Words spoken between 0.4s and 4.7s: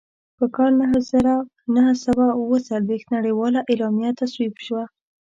کال زر نهه سوه اووه څلوېښت نړیواله اعلامیه تصویب